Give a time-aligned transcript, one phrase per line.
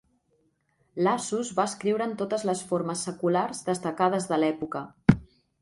[1.07, 4.87] Lassus va escriure en totes les formes seculars destacades de l'època.